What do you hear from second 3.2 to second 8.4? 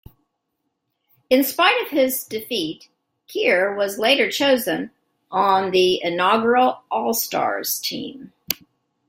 Keher was later chosen on the inaugural All-Stars team.